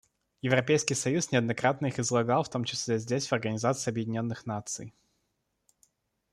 Европейский 0.41 0.95
союз 0.95 1.31
неоднократно 1.31 1.85
их 1.85 1.99
излагал, 1.99 2.43
в 2.43 2.49
том 2.49 2.63
числе 2.65 2.97
здесь, 2.97 3.27
в 3.27 3.33
Организации 3.33 3.91
Объединенных 3.91 4.47
Наций. 4.47 4.95